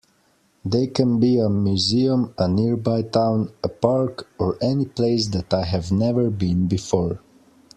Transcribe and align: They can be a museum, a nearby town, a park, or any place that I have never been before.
They 0.65 0.87
can 0.87 1.19
be 1.19 1.37
a 1.37 1.47
museum, 1.47 2.33
a 2.35 2.47
nearby 2.47 3.03
town, 3.03 3.51
a 3.63 3.67
park, 3.69 4.27
or 4.39 4.57
any 4.59 4.85
place 4.85 5.27
that 5.27 5.53
I 5.53 5.63
have 5.65 5.91
never 5.91 6.31
been 6.31 6.65
before. 6.67 7.19